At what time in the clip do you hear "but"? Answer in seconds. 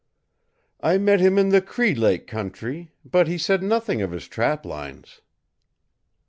3.05-3.27